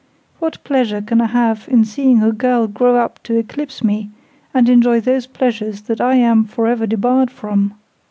[0.39, 4.09] What pleasure can I have in seeing a girl grow up to eclipse me,
[4.51, 7.75] and enjoy those pleasures that I am for ever debarred from?